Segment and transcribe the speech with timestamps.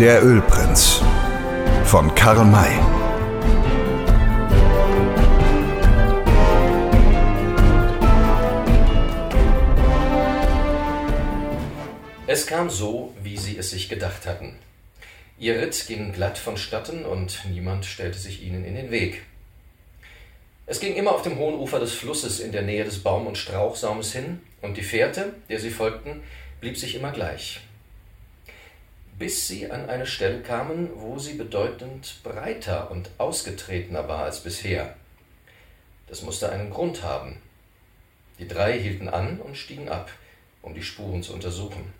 [0.00, 1.02] Der Ölprinz
[1.84, 2.70] von Karl May.
[12.28, 14.54] Es kam so, wie sie es sich gedacht hatten.
[15.36, 19.24] Ihr Ritt ging glatt vonstatten und niemand stellte sich ihnen in den Weg.
[20.66, 23.36] Es ging immer auf dem hohen Ufer des Flusses in der Nähe des Baum- und
[23.36, 26.22] Strauchsaumes hin, und die Fährte, der sie folgten,
[26.60, 27.62] blieb sich immer gleich.
[29.18, 34.94] Bis sie an eine Stelle kamen, wo sie bedeutend breiter und ausgetretener war als bisher.
[36.06, 37.42] Das musste einen Grund haben.
[38.38, 40.10] Die drei hielten an und stiegen ab,
[40.62, 41.92] um die Spuren zu untersuchen.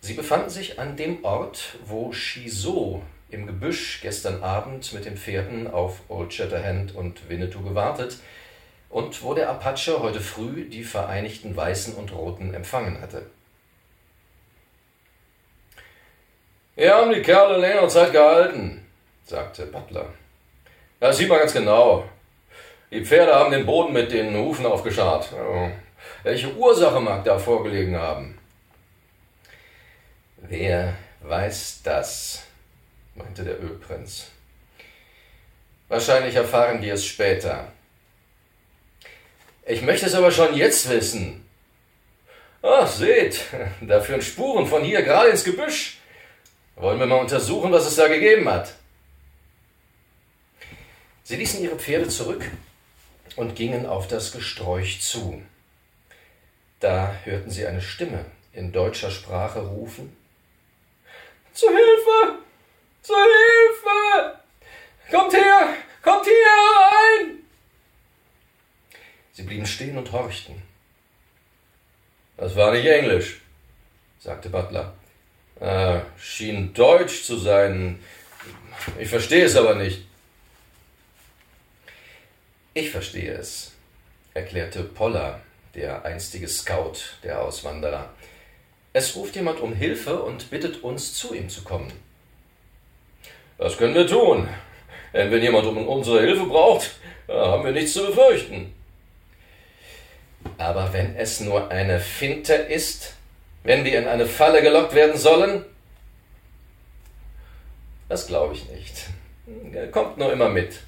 [0.00, 5.66] Sie befanden sich an dem Ort, wo Chisot im Gebüsch gestern Abend mit den Pferden
[5.66, 8.18] auf Old Shatterhand und Winnetou gewartet
[8.88, 13.26] und wo der Apache heute früh die Vereinigten Weißen und Roten empfangen hatte.
[16.78, 18.86] Wir haben die Kerle längere Zeit gehalten,
[19.24, 20.14] sagte Butler.
[21.00, 22.08] Das sieht man ganz genau.
[22.92, 25.34] Die Pferde haben den Boden mit den Hufen aufgescharrt.
[26.22, 28.38] Welche Ursache mag da vorgelegen haben?
[30.36, 32.44] Wer weiß das?
[33.16, 34.28] meinte der Ölprinz.
[35.88, 37.72] Wahrscheinlich erfahren wir es später.
[39.66, 41.44] Ich möchte es aber schon jetzt wissen.
[42.62, 43.40] Ach, seht,
[43.80, 45.97] da führen Spuren von hier gerade ins Gebüsch.
[46.80, 48.74] Wollen wir mal untersuchen, was es da gegeben hat?
[51.24, 52.48] Sie ließen ihre Pferde zurück
[53.34, 55.42] und gingen auf das Gesträuch zu.
[56.78, 60.16] Da hörten sie eine Stimme in deutscher Sprache rufen.
[61.52, 62.38] Zu Hilfe!
[63.02, 64.38] Zu Hilfe!
[65.10, 65.74] Kommt her!
[66.02, 67.38] Kommt hier herein!
[69.32, 70.62] Sie blieben stehen und horchten.
[72.36, 73.40] Das war nicht Englisch,
[74.20, 74.97] sagte Butler.
[75.60, 77.98] Äh, schien Deutsch zu sein.
[78.98, 80.06] Ich verstehe es aber nicht.
[82.74, 83.72] Ich verstehe es,
[84.34, 85.40] erklärte Poller,
[85.74, 88.10] der einstige Scout der Auswanderer.
[88.92, 91.92] Es ruft jemand um Hilfe und bittet uns, zu ihm zu kommen.
[93.58, 94.48] Das können wir tun.
[95.12, 96.92] Denn wenn jemand um unsere Hilfe braucht,
[97.28, 98.72] haben wir nichts zu befürchten.
[100.56, 103.14] Aber wenn es nur eine Finte ist,
[103.68, 105.62] wenn wir in eine Falle gelockt werden sollen?
[108.08, 109.08] Das glaube ich nicht.
[109.92, 110.78] Kommt nur immer mit.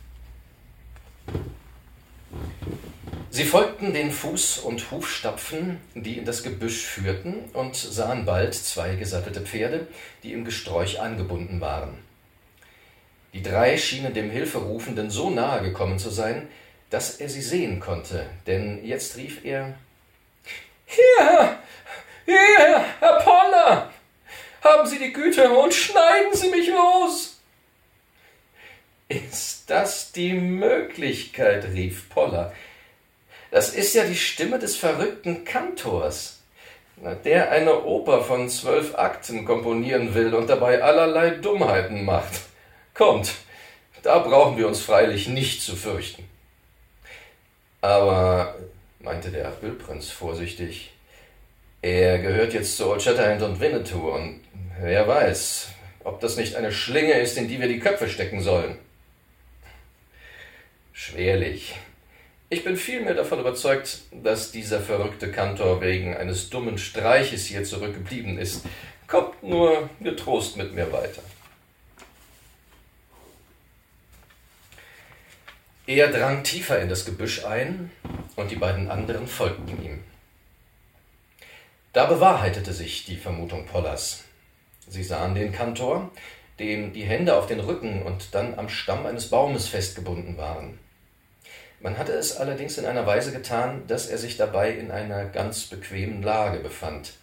[3.29, 8.97] Sie folgten den Fuß- und Hufstapfen, die in das Gebüsch führten, und sahen bald zwei
[8.97, 9.87] gesattelte Pferde,
[10.23, 11.99] die im Gesträuch angebunden waren.
[13.35, 16.49] Die drei schienen dem Hilferufenden so nahe gekommen zu sein,
[16.89, 19.75] dass er sie sehen konnte, denn jetzt rief er
[20.87, 21.59] Hier,
[22.31, 23.91] hier, Herr Poller,
[24.63, 27.41] haben Sie die Güte und schneiden Sie mich los.
[29.09, 31.65] Ist das die Möglichkeit?
[31.65, 32.53] rief Poller.
[33.51, 36.41] Das ist ja die Stimme des verrückten Kantors,
[37.25, 42.43] der eine Oper von zwölf Akten komponieren will und dabei allerlei Dummheiten macht.
[42.95, 43.33] Kommt,
[44.03, 46.29] da brauchen wir uns freilich nicht zu fürchten.
[47.81, 48.55] Aber,
[49.01, 50.93] meinte der Ölprinz vorsichtig,
[51.83, 54.41] er gehört jetzt zu Old Shatterhand und Winnetou und
[54.81, 55.69] wer weiß,
[56.05, 58.79] ob das nicht eine Schlinge ist, in die wir die Köpfe stecken sollen.
[60.93, 61.75] Schwerlich.
[62.51, 68.39] Ich bin vielmehr davon überzeugt, dass dieser verrückte Kantor wegen eines dummen Streiches hier zurückgeblieben
[68.39, 68.65] ist.
[69.07, 71.23] Kommt nur getrost mit mir weiter.
[75.87, 77.91] Er drang tiefer in das Gebüsch ein,
[78.37, 80.05] und die beiden anderen folgten ihm.
[81.93, 84.25] Da bewahrheitete sich die Vermutung Pollers.
[84.87, 86.11] Sie sahen den Kantor,
[86.61, 90.79] dem die Hände auf den Rücken und dann am Stamm eines Baumes festgebunden waren.
[91.81, 95.65] Man hatte es allerdings in einer Weise getan, dass er sich dabei in einer ganz
[95.65, 97.15] bequemen Lage befand.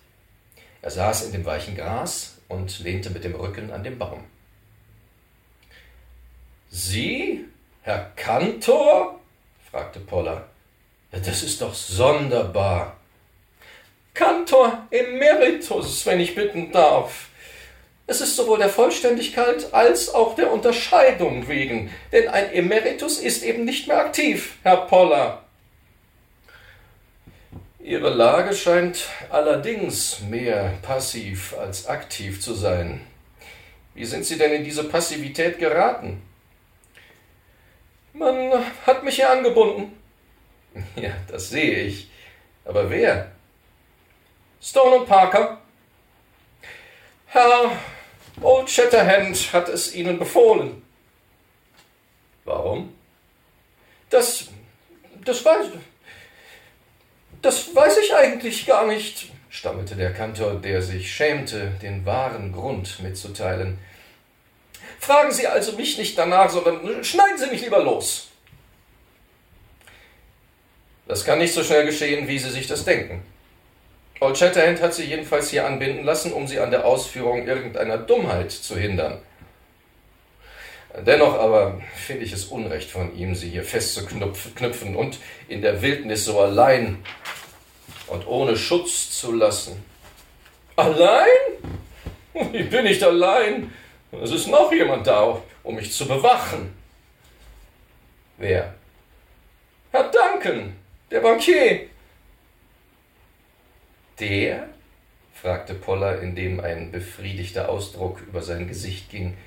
[0.81, 4.23] Er saß in dem weichen Gras und lehnte mit dem Rücken an dem Baum.
[6.69, 7.45] Sie,
[7.83, 9.19] Herr Kantor?
[9.71, 10.49] fragte Poller.
[11.11, 12.96] Das ist doch sonderbar.
[14.17, 17.27] Kantor Emeritus, wenn ich bitten darf.
[18.07, 23.63] Es ist sowohl der Vollständigkeit als auch der Unterscheidung wegen, denn ein Emeritus ist eben
[23.63, 25.43] nicht mehr aktiv, Herr Poller.
[27.79, 33.01] Ihre Lage scheint allerdings mehr passiv als aktiv zu sein.
[33.93, 36.21] Wie sind Sie denn in diese Passivität geraten?
[38.13, 38.51] Man
[38.85, 39.93] hat mich hier angebunden.
[40.95, 42.07] Ja, das sehe ich.
[42.63, 43.31] Aber wer?
[44.61, 45.59] Stone und Parker.
[47.27, 47.71] Herr
[48.41, 50.83] Old Shatterhand hat es Ihnen befohlen.
[52.45, 52.93] Warum?
[54.09, 54.47] Das.
[55.25, 55.67] das weiß.
[57.41, 62.99] Das weiß ich eigentlich gar nicht, stammelte der Kantor, der sich schämte, den wahren Grund
[63.01, 63.77] mitzuteilen.
[64.99, 68.29] Fragen Sie also mich nicht danach, sondern schneiden Sie mich lieber los.
[71.07, 73.23] Das kann nicht so schnell geschehen, wie Sie sich das denken.
[74.19, 78.51] Old Shatterhand hat sie jedenfalls hier anbinden lassen, um sie an der Ausführung irgendeiner Dummheit
[78.51, 79.21] zu hindern.
[81.05, 86.25] Dennoch aber finde ich es unrecht von ihm, sie hier festzuknüpfen und in der Wildnis
[86.25, 87.03] so allein
[88.07, 89.83] und ohne Schutz zu lassen.
[90.75, 91.27] Allein?
[92.53, 93.71] Ich bin nicht allein.
[94.23, 96.73] Es ist noch jemand da, um mich zu bewachen.
[98.37, 98.73] Wer?
[99.91, 100.75] Herr Duncan,
[101.11, 101.89] der Bankier.
[104.19, 104.69] Der?
[105.33, 109.37] fragte Poller, indem ein befriedigter Ausdruck über sein Gesicht ging.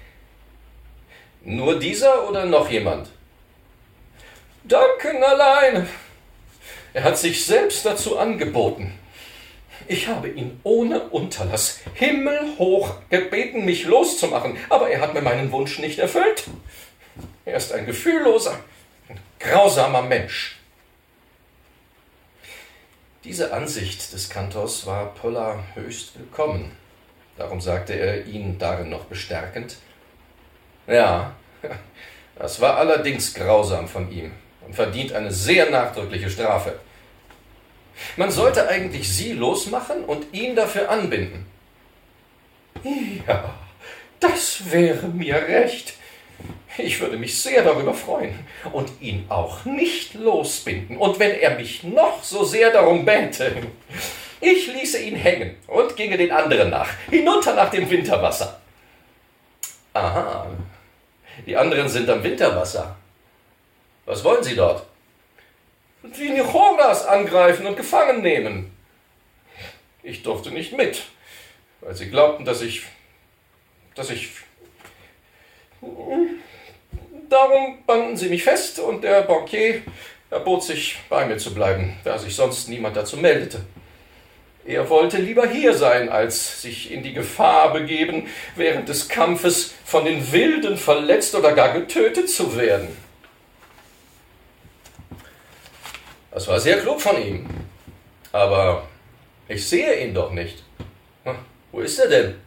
[1.43, 3.11] Nur dieser oder noch jemand?
[4.65, 5.89] Duncan allein.
[6.93, 8.93] Er hat sich selbst dazu angeboten.
[9.89, 15.81] Ich habe ihn ohne Unterlass himmelhoch gebeten, mich loszumachen, aber er hat mir meinen Wunsch
[15.81, 16.45] nicht erfüllt.
[17.45, 18.57] Er ist ein gefühlloser,
[19.41, 20.60] grausamer Mensch.
[23.23, 26.73] Diese Ansicht des Kantors war Poller höchst willkommen.
[27.37, 29.77] Darum sagte er ihn darin noch bestärkend.
[30.87, 31.35] Ja,
[32.39, 34.33] das war allerdings grausam von ihm
[34.67, 36.79] und verdient eine sehr nachdrückliche Strafe.
[38.17, 41.45] Man sollte eigentlich sie losmachen und ihn dafür anbinden.
[43.29, 43.55] Ja,
[44.19, 45.93] das wäre mir recht.
[46.79, 48.39] Ich würde mich sehr darüber freuen
[48.73, 50.97] und ihn auch nicht losbinden.
[50.97, 53.53] Und wenn er mich noch so sehr darum bäte,
[54.41, 58.61] ich ließe ihn hängen und ginge den anderen nach, hinunter nach dem Winterwasser.
[59.93, 60.47] Aha,
[61.47, 62.97] die anderen sind am Winterwasser.
[64.07, 64.87] Was wollen Sie dort?
[66.03, 68.73] Die Nichoras angreifen und gefangen nehmen.
[70.03, 71.03] Ich durfte nicht mit,
[71.81, 72.83] weil sie glaubten, dass ich.
[73.95, 74.31] dass ich.
[77.31, 79.83] Darum banden sie mich fest und der Bankier
[80.31, 83.61] erbot sich, bei mir zu bleiben, da sich sonst niemand dazu meldete.
[84.67, 90.05] Er wollte lieber hier sein, als sich in die Gefahr begeben, während des Kampfes von
[90.05, 92.97] den Wilden verletzt oder gar getötet zu werden.
[96.33, 97.47] Das war sehr klug von ihm.
[98.33, 98.89] Aber
[99.49, 100.63] ich sehe ihn doch nicht.
[101.73, 102.41] Wo ist er denn?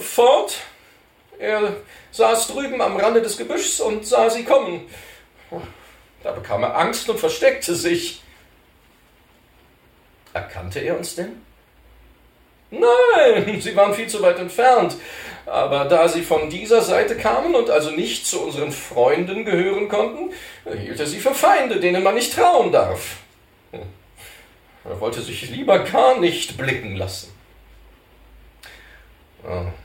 [0.00, 0.58] Fort.
[1.38, 1.76] Er
[2.12, 4.88] saß drüben am Rande des Gebüschs und sah sie kommen.
[6.22, 8.22] Da bekam er Angst und versteckte sich.
[10.32, 11.42] Erkannte er uns denn?
[12.70, 14.96] Nein, sie waren viel zu weit entfernt.
[15.46, 20.32] Aber da sie von dieser Seite kamen und also nicht zu unseren Freunden gehören konnten,
[20.76, 23.18] hielt er sie für Feinde, denen man nicht trauen darf.
[23.72, 27.32] Er wollte sich lieber gar nicht blicken lassen.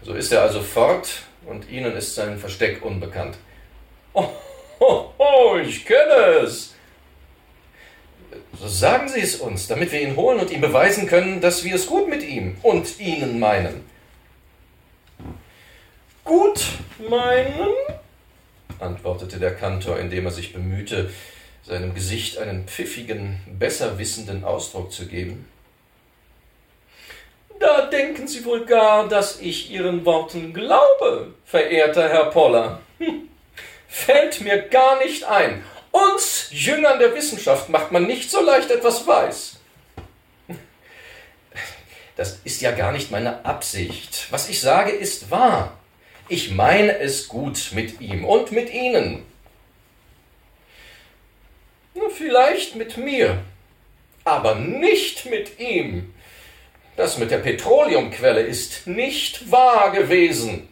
[0.02, 3.38] So ist er also fort und Ihnen ist sein Versteck unbekannt.
[4.14, 4.30] Oh,
[4.80, 6.76] oh, oh ich kenne es.
[8.60, 11.76] So sagen Sie es uns, damit wir ihn holen und ihm beweisen können, dass wir
[11.76, 13.84] es gut mit ihm und Ihnen meinen.
[16.24, 16.66] Gut
[17.10, 17.70] meinen?
[18.80, 21.10] antwortete der Kantor, indem er sich bemühte,
[21.64, 25.46] seinem Gesicht einen pfiffigen, besser wissenden Ausdruck zu geben.
[27.62, 32.82] Da denken Sie wohl gar, dass ich Ihren Worten glaube, verehrter Herr Poller.
[32.98, 33.30] Hm.
[33.88, 35.64] Fällt mir gar nicht ein.
[35.92, 39.60] Uns Jüngern der Wissenschaft macht man nicht so leicht etwas weiß.
[42.16, 44.28] Das ist ja gar nicht meine Absicht.
[44.32, 45.78] Was ich sage, ist wahr.
[46.30, 49.24] Ich meine es gut mit ihm und mit Ihnen.
[52.18, 53.44] Vielleicht mit mir,
[54.24, 56.14] aber nicht mit ihm.
[56.96, 60.68] Das mit der Petroleumquelle ist nicht wahr gewesen.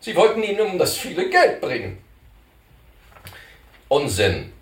[0.00, 1.98] Sie wollten ihn um das viele Geld bringen.
[3.88, 4.52] Unsinn.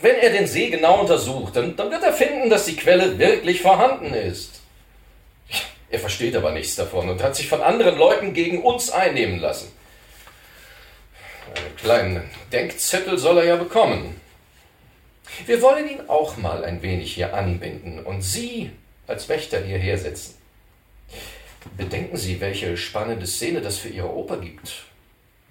[0.00, 3.62] Wenn er den See genau untersucht, dann, dann wird er finden, dass die Quelle wirklich
[3.62, 4.60] vorhanden ist.
[5.88, 9.70] Er versteht aber nichts davon und hat sich von anderen Leuten gegen uns einnehmen lassen.
[11.54, 14.20] Einen kleinen Denkzettel soll er ja bekommen.
[15.46, 18.70] Wir wollen ihn auch mal ein wenig hier anbinden und Sie
[19.06, 20.34] als Wächter hierher setzen.
[21.76, 24.84] Bedenken Sie, welche spannende Szene das für Ihre Oper gibt.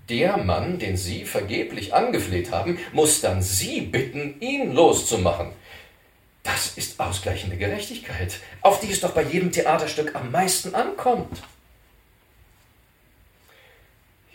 [0.10, 5.52] Der Mann, den Sie vergeblich angefleht haben, muss dann Sie bitten, ihn loszumachen.
[6.44, 11.42] Das ist ausgleichende Gerechtigkeit, auf die es doch bei jedem Theaterstück am meisten ankommt.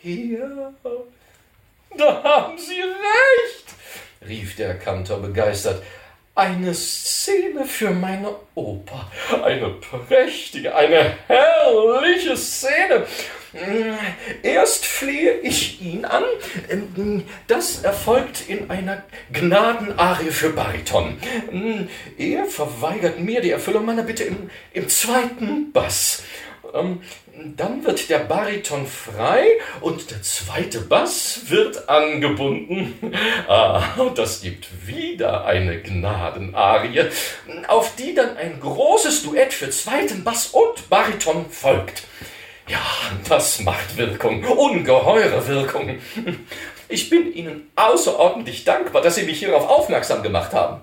[0.01, 0.73] hier.
[1.97, 3.65] Da haben Sie recht,
[4.27, 5.83] rief der Kantor begeistert.
[6.33, 9.11] Eine Szene für meine Oper.
[9.43, 13.05] Eine prächtige, eine herrliche Szene.
[14.41, 16.23] Erst flehe ich ihn an.
[17.47, 21.17] Das erfolgt in einer Gnadenarie für Bariton.
[22.17, 26.23] Er verweigert mir die Erfüllung meiner Bitte im, im zweiten Bass.
[26.73, 27.01] Ähm,
[27.57, 29.45] dann wird der Bariton frei
[29.81, 32.93] und der zweite Bass wird angebunden.
[33.47, 33.83] Ah,
[34.15, 37.09] das gibt wieder eine Gnadenarie,
[37.67, 42.03] auf die dann ein großes Duett für zweiten Bass und Bariton folgt.
[42.67, 42.79] Ja,
[43.27, 45.99] das macht Wirkung, ungeheure Wirkung.
[46.87, 50.81] Ich bin Ihnen außerordentlich dankbar, dass Sie mich hierauf aufmerksam gemacht haben.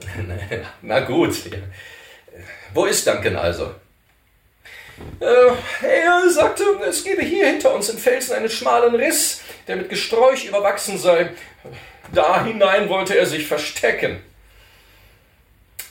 [0.82, 1.36] Na gut.
[2.74, 3.70] Wo ist Duncan also?
[5.20, 9.88] Äh, er sagte, es gebe hier hinter uns im Felsen einen schmalen Riss, der mit
[9.88, 11.30] Gesträuch überwachsen sei.
[12.12, 14.20] Da hinein wollte er sich verstecken.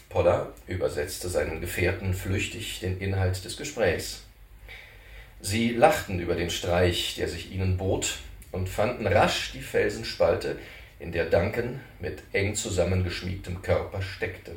[0.10, 4.24] Poller übersetzte seinen Gefährten flüchtig den Inhalt des Gesprächs.
[5.42, 8.20] Sie lachten über den Streich, der sich ihnen bot,
[8.52, 10.58] und fanden rasch die Felsenspalte,
[11.00, 14.54] in der Duncan mit eng zusammengeschmiegtem Körper steckte.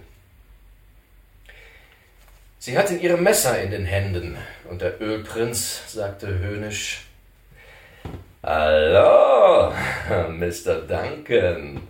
[2.63, 4.37] Sie hatte ihre Messer in den Händen,
[4.69, 7.07] und der Ölprinz sagte höhnisch
[8.43, 9.73] Hallo,
[10.29, 10.83] Mr.
[10.87, 11.81] Duncan.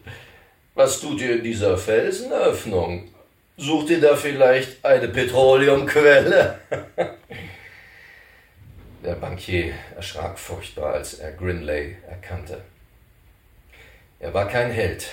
[0.76, 3.08] Was tut ihr in dieser Felsenöffnung?
[3.56, 6.60] Sucht ihr da vielleicht eine Petroleumquelle?
[9.02, 12.60] Der Bankier erschrak furchtbar, als er Grinley erkannte.
[14.20, 15.08] Er war kein Held,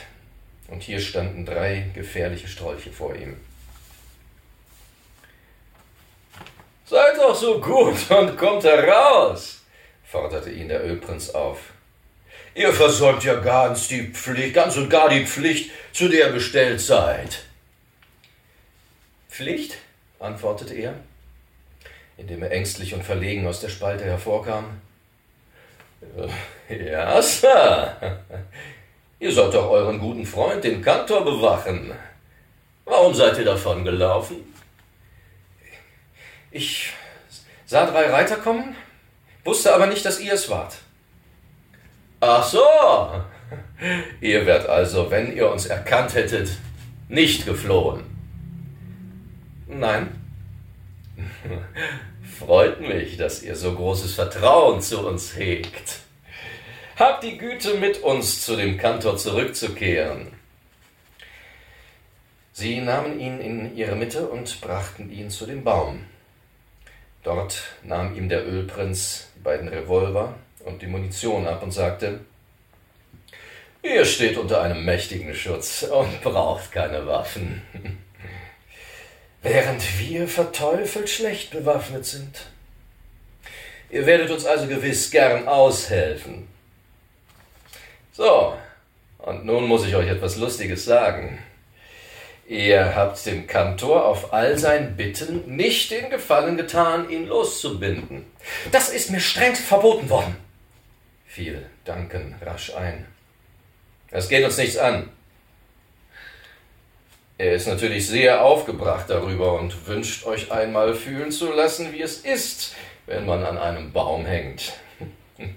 [0.67, 3.37] und hier standen drei gefährliche Strolche vor ihm.
[6.89, 9.61] Seid doch so gut und kommt heraus,
[10.05, 11.59] forderte ihn der Ölprinz auf.
[12.55, 16.81] Ihr versäumt ja ganz die Pflicht, ganz und gar die Pflicht, zu der ihr bestellt
[16.81, 17.43] seid.
[19.29, 19.77] Pflicht?
[20.19, 20.95] antwortete er,
[22.17, 24.81] indem er ängstlich und verlegen aus der Spalte hervorkam.
[26.69, 28.23] Ja, Sir.
[29.19, 31.93] Ihr sollt doch euren guten Freund, den Kantor, bewachen.
[32.85, 34.53] Warum seid ihr davon gelaufen?
[36.51, 36.93] Ich
[37.67, 38.75] sah drei Reiter kommen,
[39.43, 40.77] wusste aber nicht, dass ihr es wart.
[42.19, 42.63] Ach so.
[44.21, 46.49] Ihr wärt also, wenn ihr uns erkannt hättet,
[47.07, 48.03] nicht geflohen.
[49.67, 50.09] Nein.
[52.39, 55.99] Freut mich, dass ihr so großes Vertrauen zu uns hegt.
[56.97, 60.33] Habt die Güte, mit uns zu dem Kantor zurückzukehren.
[62.53, 66.05] Sie nahmen ihn in ihre Mitte und brachten ihn zu dem Baum.
[67.27, 72.21] Dort nahm ihm der Ölprinz die beiden Revolver und die Munition ab und sagte,
[73.83, 77.61] Ihr steht unter einem mächtigen Schutz und braucht keine Waffen.
[79.41, 82.45] Während wir verteufelt schlecht bewaffnet sind.
[83.89, 86.47] Ihr werdet uns also gewiss gern aushelfen.
[88.13, 88.55] So,
[89.17, 91.39] und nun muss ich euch etwas Lustiges sagen.
[92.47, 98.25] Ihr habt dem Kantor auf all sein Bitten nicht den Gefallen getan, ihn loszubinden.
[98.71, 100.37] Das ist mir streng verboten worden,
[101.25, 103.05] fiel Duncan rasch ein.
[104.11, 105.09] Es geht uns nichts an.
[107.37, 112.19] Er ist natürlich sehr aufgebracht darüber und wünscht euch einmal fühlen zu lassen, wie es
[112.19, 112.75] ist,
[113.07, 114.71] wenn man an einem Baum hängt.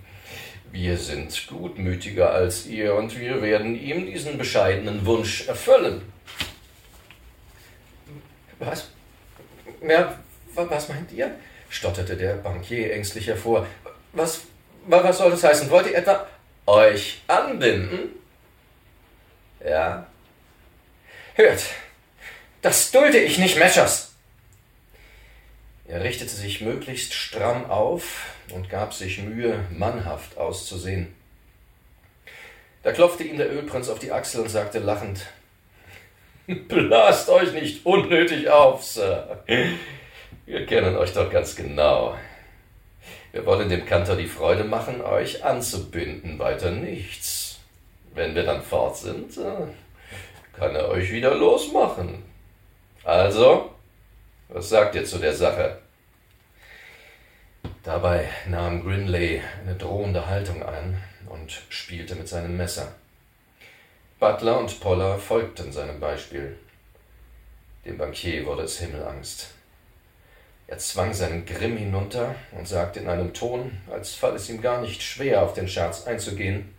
[0.73, 6.03] Wir sind gutmütiger als ihr und wir werden ihm diesen bescheidenen Wunsch erfüllen.
[8.61, 8.89] Was?
[9.87, 10.19] Ja,
[10.55, 11.35] was meint ihr?
[11.71, 13.67] stotterte der Bankier ängstlich hervor.
[14.13, 14.43] Was,
[14.87, 15.71] was soll das heißen?
[15.71, 16.27] Wollt ihr etwa
[16.67, 18.11] euch anbinden?
[19.65, 20.07] Ja.
[21.35, 21.63] Hört,
[22.61, 24.13] das dulde ich nicht, Meschers.
[25.87, 31.15] Er richtete sich möglichst stramm auf und gab sich Mühe, mannhaft auszusehen.
[32.83, 35.27] Da klopfte ihm der Ölprinz auf die Achsel und sagte lachend,
[36.69, 39.45] Blast euch nicht unnötig auf, Sir.
[40.47, 42.17] Wir kennen euch doch ganz genau.
[43.33, 47.61] Wir wollen dem Kantor die Freude machen, euch anzubinden, weiter nichts.
[48.15, 52.25] Wenn wir dann fort sind, äh, kann er euch wieder losmachen.
[53.05, 53.71] Also,
[54.49, 55.79] was sagt ihr zu der Sache?
[57.85, 62.93] Dabei nahm Grinley eine drohende Haltung ein und spielte mit seinem Messer.
[64.21, 66.59] Butler und Poller folgten seinem Beispiel.
[67.87, 69.49] Dem Bankier wurde es Himmelangst.
[70.67, 74.83] Er zwang seinen Grimm hinunter und sagte in einem Ton, als falle es ihm gar
[74.83, 76.75] nicht schwer, auf den Scherz einzugehen.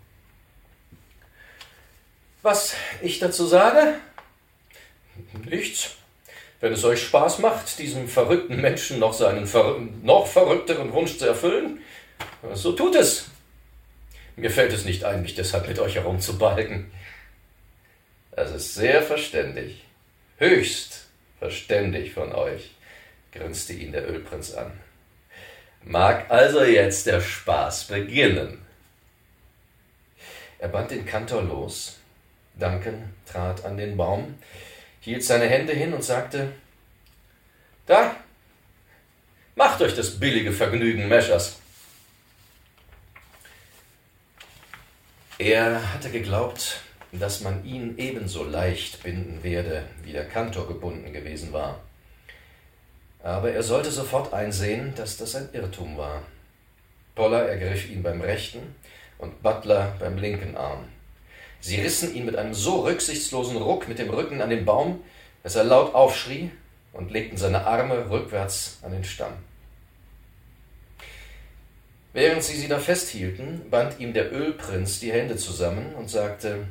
[2.43, 3.95] Was ich dazu sage?
[5.43, 5.95] Nichts.
[6.59, 11.25] Wenn es euch Spaß macht, diesem verrückten Menschen noch seinen ver noch verrückteren Wunsch zu
[11.25, 11.81] erfüllen,
[12.53, 13.31] so tut es.
[14.35, 16.91] Mir fällt es nicht ein, mich deshalb mit euch herumzubalgen.
[18.31, 19.83] Das ist sehr verständig,
[20.37, 21.07] höchst
[21.39, 22.71] verständig von euch,
[23.31, 24.71] grinste ihn der Ölprinz an.
[25.83, 28.63] Mag also jetzt der Spaß beginnen.
[30.59, 31.97] Er band den Kantor los.
[32.53, 34.37] Duncan trat an den Baum,
[34.99, 36.51] hielt seine Hände hin und sagte,
[37.87, 38.15] da,
[39.55, 41.57] macht euch das billige Vergnügen, Meschers.
[45.39, 51.51] Er hatte geglaubt, dass man ihn ebenso leicht binden werde, wie der Kantor gebunden gewesen
[51.51, 51.81] war.
[53.23, 56.23] Aber er sollte sofort einsehen, dass das ein Irrtum war.
[57.15, 58.75] Poller ergriff ihn beim rechten
[59.17, 60.85] und Butler beim linken Arm.
[61.59, 65.03] Sie rissen ihn mit einem so rücksichtslosen Ruck mit dem Rücken an den Baum,
[65.43, 66.49] dass er laut aufschrie
[66.93, 69.33] und legten seine Arme rückwärts an den Stamm.
[72.13, 76.67] Während sie sie da festhielten, band ihm der Ölprinz die Hände zusammen und sagte,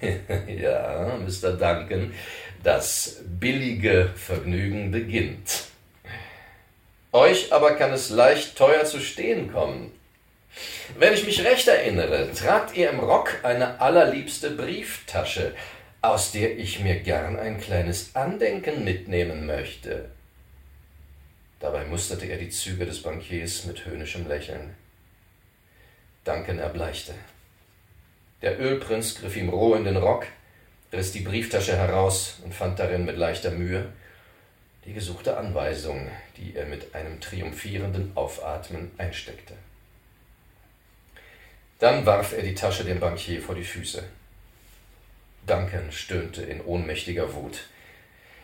[0.48, 1.52] ja, Mr.
[1.52, 2.12] Duncan,
[2.62, 5.64] das billige Vergnügen beginnt.
[7.12, 9.92] Euch aber kann es leicht teuer zu stehen kommen.
[10.98, 15.54] Wenn ich mich recht erinnere, tragt ihr im Rock eine allerliebste Brieftasche,
[16.00, 20.10] aus der ich mir gern ein kleines Andenken mitnehmen möchte.
[21.60, 24.74] Dabei musterte er die Züge des Bankiers mit höhnischem Lächeln.
[26.24, 27.14] Duncan erbleichte.
[28.42, 30.26] Der Ölprinz griff ihm roh in den Rock,
[30.92, 33.86] riss die Brieftasche heraus und fand darin mit leichter Mühe
[34.84, 39.54] die gesuchte Anweisung, die er mit einem triumphierenden Aufatmen einsteckte.
[41.78, 44.02] Dann warf er die Tasche dem Bankier vor die Füße.
[45.46, 47.66] Duncan stöhnte in ohnmächtiger Wut.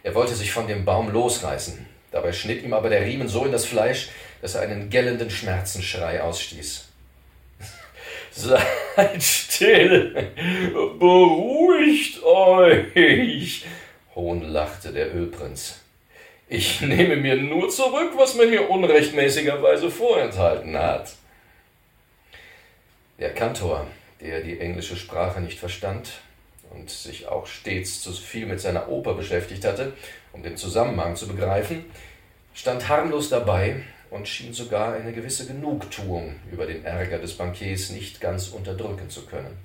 [0.02, 1.86] Er wollte sich von dem Baum losreißen.
[2.10, 4.10] Dabei schnitt ihm aber der Riemen so in das Fleisch,
[4.42, 6.88] dass er einen gellenden Schmerzensschrei ausstieß.
[8.36, 10.32] Seid still,
[10.98, 13.64] beruhigt euch,
[14.16, 15.80] hohnlachte der Ölprinz.
[16.48, 21.14] Ich nehme mir nur zurück, was man mir unrechtmäßigerweise vorenthalten hat.
[23.20, 23.86] Der Kantor,
[24.20, 26.10] der die englische Sprache nicht verstand
[26.70, 29.92] und sich auch stets zu viel mit seiner Oper beschäftigt hatte,
[30.32, 31.84] um den Zusammenhang zu begreifen,
[32.52, 38.20] stand harmlos dabei und schien sogar eine gewisse Genugtuung über den Ärger des Bankiers nicht
[38.20, 39.56] ganz unterdrücken zu können.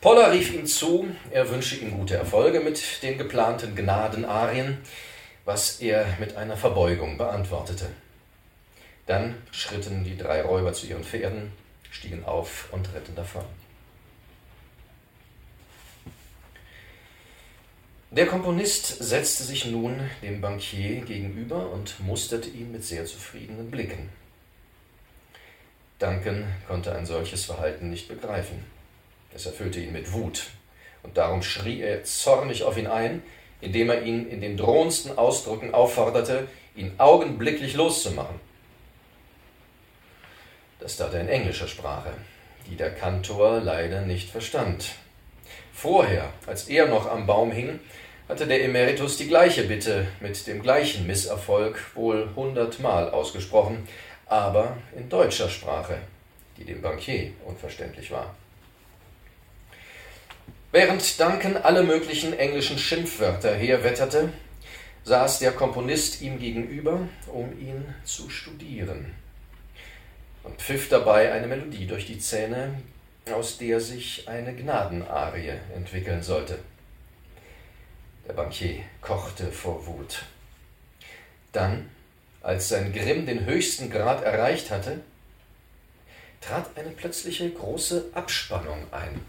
[0.00, 4.78] Poller rief ihm zu, er wünsche ihm gute Erfolge mit den geplanten Gnadenarien,
[5.44, 7.86] was er mit einer Verbeugung beantwortete.
[9.06, 11.52] Dann schritten die drei Räuber zu ihren Pferden,
[11.90, 13.44] stiegen auf und ritten davon.
[18.12, 24.08] Der Komponist setzte sich nun dem Bankier gegenüber und musterte ihn mit sehr zufriedenen Blicken.
[26.00, 28.64] Duncan konnte ein solches Verhalten nicht begreifen.
[29.32, 30.50] Es erfüllte ihn mit Wut,
[31.04, 33.22] und darum schrie er zornig auf ihn ein,
[33.60, 38.40] indem er ihn in den drohendsten Ausdrücken aufforderte, ihn augenblicklich loszumachen.
[40.80, 42.10] Das tat er in englischer Sprache,
[42.68, 44.96] die der Kantor leider nicht verstand.
[45.80, 47.80] Vorher, als er noch am Baum hing,
[48.28, 53.88] hatte der Emeritus die gleiche Bitte mit dem gleichen Misserfolg wohl hundertmal ausgesprochen,
[54.26, 55.96] aber in deutscher Sprache,
[56.58, 58.34] die dem Bankier unverständlich war.
[60.70, 64.34] Während Duncan alle möglichen englischen Schimpfwörter herwetterte,
[65.04, 69.14] saß der Komponist ihm gegenüber, um ihn zu studieren
[70.42, 72.74] und pfiff dabei eine Melodie durch die Zähne,
[73.32, 76.58] aus der sich eine Gnadenarie entwickeln sollte.
[78.26, 80.22] Der Bankier kochte vor Wut.
[81.52, 81.90] Dann,
[82.42, 85.00] als sein Grimm den höchsten Grad erreicht hatte,
[86.40, 89.20] trat eine plötzliche große Abspannung ein.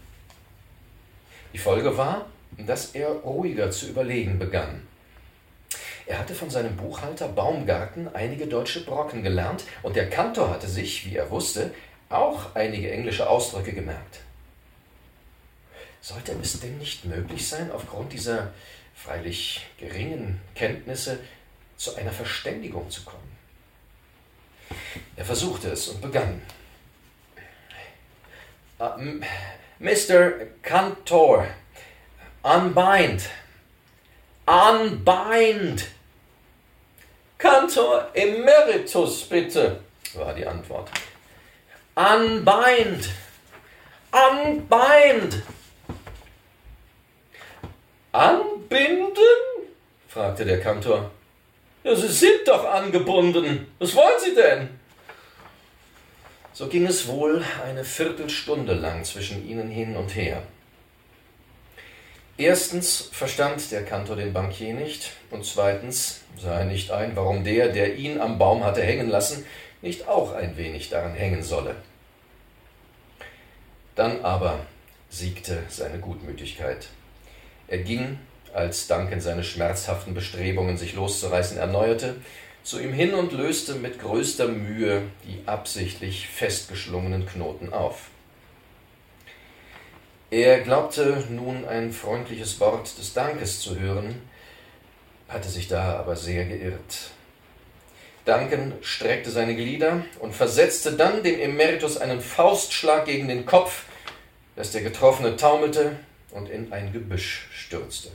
[1.52, 2.26] Die Folge war,
[2.58, 4.86] dass er ruhiger zu überlegen begann.
[6.06, 11.06] Er hatte von seinem Buchhalter Baumgarten einige deutsche Brocken gelernt und der Kantor hatte sich,
[11.06, 11.72] wie er wusste,
[12.12, 14.20] auch einige englische Ausdrücke gemerkt.
[16.00, 18.52] Sollte es denn nicht möglich sein, aufgrund dieser
[18.94, 21.20] freilich geringen Kenntnisse
[21.76, 23.36] zu einer Verständigung zu kommen?
[25.16, 26.42] Er versuchte es und begann.
[28.80, 29.20] Uh,
[29.78, 30.32] Mr.
[30.62, 31.46] Cantor,
[32.42, 33.30] unbind
[34.46, 35.86] Unbind!
[37.38, 39.80] Kantor Emeritus, bitte,
[40.14, 40.90] war die Antwort.
[41.94, 43.10] Unbind!
[44.10, 45.42] Unbind!
[48.12, 49.16] Anbinden?
[50.08, 51.10] fragte der Kantor.
[51.84, 53.66] Ja, Sie sind doch angebunden.
[53.78, 54.68] Was wollen Sie denn?
[56.54, 60.42] So ging es wohl eine Viertelstunde lang zwischen ihnen hin und her.
[62.38, 67.68] Erstens verstand der Kantor den Bankier nicht, und zweitens sah er nicht ein, warum der,
[67.68, 69.44] der ihn am Baum hatte hängen lassen,
[69.82, 71.76] nicht auch ein wenig daran hängen solle.
[73.94, 74.60] Dann aber
[75.10, 76.88] siegte seine Gutmütigkeit.
[77.68, 78.18] Er ging,
[78.54, 82.16] als Duncan seine schmerzhaften Bestrebungen, sich loszureißen, erneuerte,
[82.62, 88.08] zu ihm hin und löste mit größter Mühe die absichtlich festgeschlungenen Knoten auf.
[90.30, 94.22] Er glaubte nun ein freundliches Wort des Dankes zu hören,
[95.28, 97.10] hatte sich da aber sehr geirrt.
[98.24, 103.84] Duncan streckte seine Glieder und versetzte dann dem Emeritus einen Faustschlag gegen den Kopf,
[104.54, 105.96] dass der Getroffene taumelte
[106.30, 108.10] und in ein Gebüsch stürzte.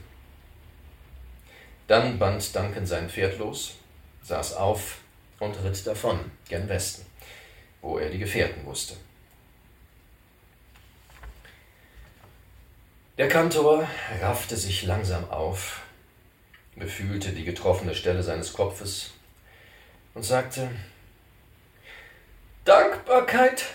[1.88, 3.76] Dann band Duncan sein Pferd los,
[4.24, 5.00] saß auf
[5.40, 7.06] und ritt davon, gen Westen,
[7.82, 8.96] wo er die Gefährten wusste.
[13.18, 13.88] Der Kantor
[14.22, 15.82] raffte sich langsam auf,
[16.76, 19.12] befühlte die getroffene Stelle seines Kopfes
[20.18, 20.68] und sagte,
[22.66, 23.66] Dankbarkeit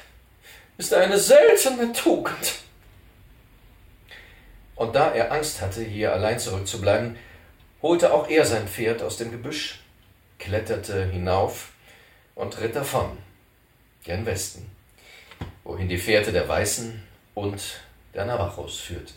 [0.76, 2.54] ist eine seltene Tugend.
[4.74, 7.16] Und da er Angst hatte, hier allein zurückzubleiben,
[7.80, 9.84] holte auch er sein Pferd aus dem Gebüsch,
[10.40, 11.68] kletterte hinauf
[12.34, 13.16] und ritt davon,
[14.02, 14.68] gen Westen,
[15.62, 17.82] wohin die Fährte der Weißen und
[18.14, 19.14] der Navajos führte.